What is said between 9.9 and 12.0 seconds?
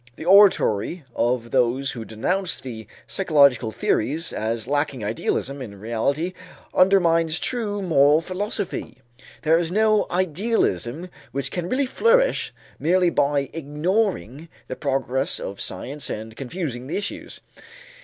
idealism which can really